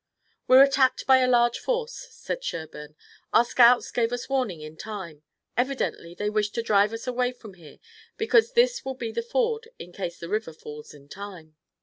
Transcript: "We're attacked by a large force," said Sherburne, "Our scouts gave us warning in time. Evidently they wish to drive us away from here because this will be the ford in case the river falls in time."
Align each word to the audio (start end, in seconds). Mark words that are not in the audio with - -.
"We're 0.47 0.63
attacked 0.63 1.05
by 1.05 1.19
a 1.19 1.27
large 1.29 1.59
force," 1.59 2.07
said 2.09 2.43
Sherburne, 2.43 2.95
"Our 3.33 3.45
scouts 3.45 3.91
gave 3.91 4.11
us 4.11 4.27
warning 4.29 4.59
in 4.61 4.75
time. 4.75 5.21
Evidently 5.55 6.15
they 6.15 6.27
wish 6.27 6.49
to 6.53 6.63
drive 6.63 6.91
us 6.91 7.05
away 7.05 7.33
from 7.33 7.53
here 7.53 7.77
because 8.17 8.53
this 8.53 8.83
will 8.83 8.95
be 8.95 9.11
the 9.11 9.21
ford 9.21 9.67
in 9.77 9.91
case 9.93 10.17
the 10.17 10.27
river 10.27 10.53
falls 10.53 10.95
in 10.95 11.07
time." 11.07 11.55